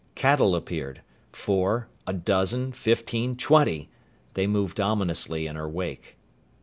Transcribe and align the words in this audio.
Cattle 0.15 0.55
appeared. 0.55 1.03
Four, 1.31 1.87
a 2.07 2.13
dozen 2.13 2.71
fifteen, 2.71 3.35
twenty! 3.35 3.91
They 4.33 4.47
moved 4.47 4.79
ominously 4.81 5.45
in 5.45 5.55
her 5.55 5.69
wake. 5.69 6.17